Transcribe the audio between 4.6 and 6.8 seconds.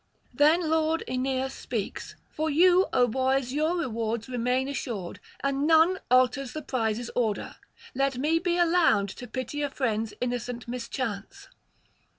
assured, and none alters the